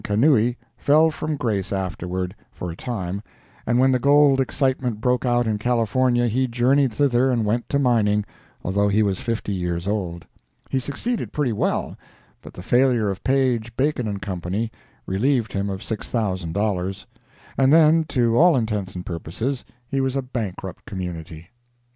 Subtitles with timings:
[0.03, 3.21] Kanui, fell from grace afterward, for a time,
[3.67, 7.77] and when the gold excitement broke out in California he journeyed thither and went to
[7.77, 8.25] mining,
[8.63, 10.25] although he was fifty years old.
[10.71, 11.95] He succeeded pretty well,
[12.41, 14.41] but the failure of Page, Bacon & Co.
[15.05, 17.05] relieved him of $6,000.
[17.59, 21.49] and then, to all intents and purposes, he was a bankrupt community.